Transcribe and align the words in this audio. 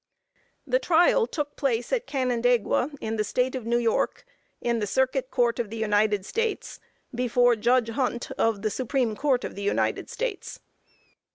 The 0.65 0.79
trial 0.79 1.27
took 1.27 1.55
place 1.55 1.93
at 1.93 2.07
Canandaigua, 2.07 2.89
in 3.01 3.17
the 3.17 3.23
State 3.23 3.53
of 3.53 3.67
New 3.67 3.77
York, 3.77 4.25
in 4.59 4.79
the 4.79 4.87
Circuit 4.87 5.29
Court 5.29 5.59
of 5.59 5.69
the 5.69 5.77
United 5.77 6.25
States, 6.25 6.79
before 7.13 7.55
Judge 7.55 7.89
Hunt, 7.89 8.31
of 8.31 8.63
the 8.63 8.71
Supreme 8.71 9.15
Court 9.15 9.43
of 9.43 9.53
the 9.53 9.61
United 9.61 10.09
States. 10.09 10.59